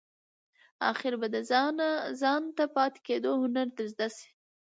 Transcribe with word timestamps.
آخیر 0.91 1.13
به 1.21 1.27
د 1.35 1.37
ځانته 2.21 2.63
پاتې 2.75 2.99
کېدو 3.07 3.31
هنر 3.41 3.67
در 3.77 3.85
زده 3.93 4.07
شي! 4.15 4.27